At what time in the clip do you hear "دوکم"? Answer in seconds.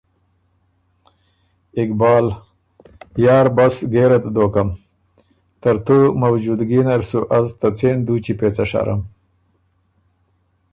4.35-4.69